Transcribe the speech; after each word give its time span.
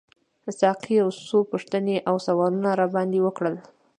ساقي 0.59 0.93
یو 1.01 1.09
څو 1.27 1.37
پوښتنې 1.51 1.95
او 2.09 2.15
سوالونه 2.27 2.69
راباندي 2.81 3.19
وکړل. 3.23 3.55